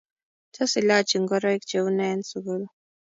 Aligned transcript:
tos 0.53 0.71
ilochi 0.79 1.15
ngoroik 1.23 1.61
cheune 1.69 2.03
eng 2.13 2.23
sukul 2.29 2.63